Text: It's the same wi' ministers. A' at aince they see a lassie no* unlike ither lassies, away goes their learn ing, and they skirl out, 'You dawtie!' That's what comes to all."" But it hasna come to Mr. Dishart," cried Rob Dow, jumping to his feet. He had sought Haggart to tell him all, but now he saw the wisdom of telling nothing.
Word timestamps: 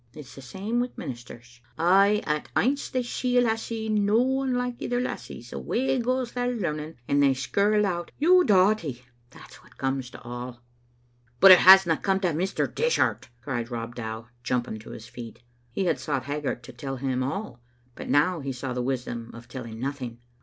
It's 0.15 0.33
the 0.33 0.41
same 0.41 0.79
wi' 0.79 0.89
ministers. 0.97 1.61
A' 1.77 2.21
at 2.25 2.49
aince 2.57 2.89
they 2.89 3.03
see 3.03 3.37
a 3.37 3.41
lassie 3.41 3.87
no* 3.87 4.41
unlike 4.41 4.77
ither 4.81 4.99
lassies, 4.99 5.53
away 5.53 5.99
goes 5.99 6.31
their 6.31 6.51
learn 6.55 6.79
ing, 6.79 6.95
and 7.07 7.21
they 7.21 7.35
skirl 7.35 7.85
out, 7.85 8.09
'You 8.17 8.43
dawtie!' 8.43 9.03
That's 9.29 9.61
what 9.61 9.77
comes 9.77 10.09
to 10.09 10.21
all."" 10.23 10.63
But 11.39 11.51
it 11.51 11.59
hasna 11.59 11.97
come 11.97 12.19
to 12.21 12.29
Mr. 12.29 12.65
Dishart," 12.67 13.29
cried 13.43 13.69
Rob 13.69 13.93
Dow, 13.93 14.29
jumping 14.41 14.79
to 14.79 14.89
his 14.89 15.05
feet. 15.07 15.43
He 15.69 15.85
had 15.85 15.99
sought 15.99 16.23
Haggart 16.25 16.63
to 16.63 16.73
tell 16.73 16.95
him 16.95 17.21
all, 17.21 17.61
but 17.93 18.09
now 18.09 18.39
he 18.39 18.51
saw 18.51 18.73
the 18.73 18.81
wisdom 18.81 19.29
of 19.35 19.47
telling 19.47 19.79
nothing. 19.79 20.17